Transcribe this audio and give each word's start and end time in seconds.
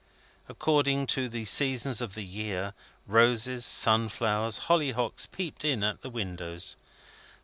According 0.49 1.05
to 1.13 1.29
the 1.29 1.45
seasons 1.45 2.01
of 2.01 2.15
the 2.15 2.25
year, 2.25 2.73
roses, 3.05 3.67
sunflowers, 3.67 4.61
hollyhocks, 4.65 5.27
peeped 5.27 5.63
in 5.63 5.83
at 5.83 6.01
the 6.01 6.09
windows. 6.09 6.75